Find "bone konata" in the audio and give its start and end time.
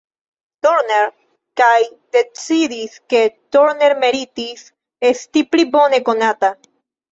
5.79-6.55